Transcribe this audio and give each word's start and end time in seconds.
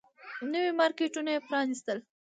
نوي 0.51 0.71
مارکيټونه 0.79 1.29
يې 1.35 1.39
پرانيستل. 1.47 1.97